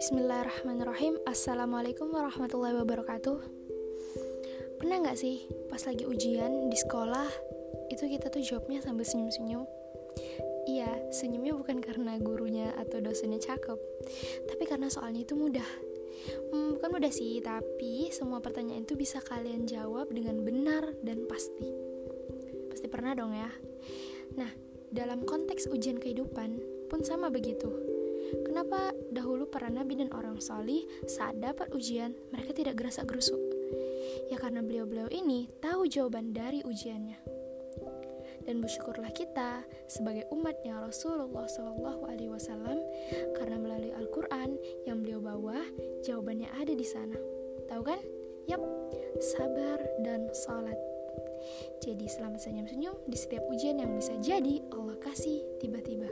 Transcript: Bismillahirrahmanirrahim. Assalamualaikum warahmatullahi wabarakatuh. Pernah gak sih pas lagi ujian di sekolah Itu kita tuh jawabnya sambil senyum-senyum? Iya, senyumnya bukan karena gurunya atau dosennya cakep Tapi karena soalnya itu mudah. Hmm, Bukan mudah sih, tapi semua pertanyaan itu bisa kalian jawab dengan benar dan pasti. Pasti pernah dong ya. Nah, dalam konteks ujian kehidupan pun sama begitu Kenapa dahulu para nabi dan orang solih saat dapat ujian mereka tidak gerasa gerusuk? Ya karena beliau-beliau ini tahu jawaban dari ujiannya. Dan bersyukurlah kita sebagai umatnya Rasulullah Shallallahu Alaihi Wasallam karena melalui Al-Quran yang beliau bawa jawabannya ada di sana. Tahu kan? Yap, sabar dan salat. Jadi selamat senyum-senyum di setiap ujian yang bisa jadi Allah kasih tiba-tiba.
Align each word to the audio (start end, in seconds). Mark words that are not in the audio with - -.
Bismillahirrahmanirrahim. 0.00 1.20
Assalamualaikum 1.28 2.08
warahmatullahi 2.08 2.80
wabarakatuh. 2.80 3.36
Pernah 4.80 4.96
gak 5.04 5.20
sih 5.20 5.44
pas 5.68 5.84
lagi 5.84 6.08
ujian 6.08 6.72
di 6.72 6.78
sekolah 6.80 7.28
Itu 7.92 8.08
kita 8.08 8.32
tuh 8.32 8.40
jawabnya 8.40 8.80
sambil 8.80 9.04
senyum-senyum? 9.04 9.68
Iya, 10.72 10.88
senyumnya 11.12 11.52
bukan 11.52 11.84
karena 11.84 12.16
gurunya 12.16 12.72
atau 12.80 13.04
dosennya 13.04 13.36
cakep 13.36 13.76
Tapi 14.48 14.64
karena 14.64 14.88
soalnya 14.88 15.20
itu 15.20 15.36
mudah. 15.36 15.68
Hmm, 16.48 16.80
Bukan 16.80 16.96
mudah 16.96 17.12
sih, 17.12 17.44
tapi 17.44 18.08
semua 18.08 18.40
pertanyaan 18.40 18.88
itu 18.88 18.96
bisa 18.96 19.20
kalian 19.20 19.68
jawab 19.68 20.08
dengan 20.08 20.40
benar 20.40 20.96
dan 21.04 21.28
pasti. 21.28 21.68
Pasti 22.72 22.88
pernah 22.88 23.12
dong 23.12 23.36
ya. 23.36 23.52
Nah, 24.40 24.75
dalam 24.94 25.26
konteks 25.26 25.70
ujian 25.70 25.98
kehidupan 25.98 26.62
pun 26.86 27.00
sama 27.02 27.30
begitu 27.32 27.96
Kenapa 28.42 28.90
dahulu 29.14 29.46
para 29.46 29.70
nabi 29.70 30.02
dan 30.02 30.10
orang 30.10 30.42
solih 30.42 30.82
saat 31.06 31.38
dapat 31.38 31.70
ujian 31.70 32.14
mereka 32.34 32.50
tidak 32.56 32.74
gerasa 32.74 33.06
gerusuk? 33.06 33.38
Ya 34.26 34.38
karena 34.38 34.62
beliau-beliau 34.62 35.06
ini 35.10 35.46
tahu 35.62 35.86
jawaban 35.86 36.34
dari 36.34 36.62
ujiannya. 36.66 37.18
Dan 38.46 38.62
bersyukurlah 38.62 39.10
kita 39.10 39.66
sebagai 39.90 40.30
umatnya 40.30 40.78
Rasulullah 40.78 41.50
Shallallahu 41.50 42.06
Alaihi 42.06 42.30
Wasallam 42.30 42.78
karena 43.34 43.58
melalui 43.58 43.90
Al-Quran 43.90 44.54
yang 44.86 45.02
beliau 45.02 45.18
bawa 45.18 45.58
jawabannya 46.06 46.46
ada 46.54 46.70
di 46.70 46.86
sana. 46.86 47.18
Tahu 47.66 47.82
kan? 47.82 47.98
Yap, 48.46 48.62
sabar 49.18 49.82
dan 50.06 50.30
salat. 50.30 50.78
Jadi 51.82 52.06
selamat 52.08 52.40
senyum-senyum 52.40 53.04
di 53.04 53.16
setiap 53.18 53.44
ujian 53.52 53.78
yang 53.78 53.92
bisa 53.94 54.16
jadi 54.18 54.64
Allah 54.72 54.96
kasih 54.98 55.44
tiba-tiba. 55.60 56.08